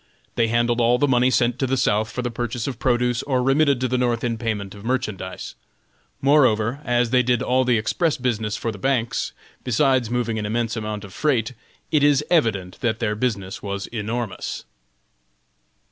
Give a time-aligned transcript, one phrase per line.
[0.33, 3.43] They handled all the money sent to the South for the purchase of produce, or
[3.43, 5.53] remitted to the North in payment of merchandise.
[6.23, 9.31] Moreover, as they did all the express business for the banks,
[9.63, 11.53] besides moving an immense amount of freight,
[11.91, 14.65] it is evident that their business was enormous.